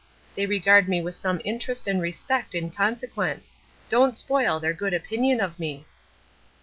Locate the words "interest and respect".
1.45-2.55